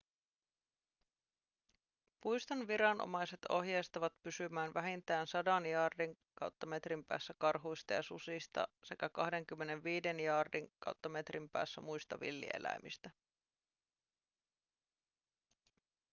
[2.21, 11.81] puiston viranomaiset ohjeistavat pysymään vähintään 100 jaardin/metrin päässä karhuista ja susista sekä 25 jaardin/metrin päässä
[11.81, 13.11] muista villieläimistä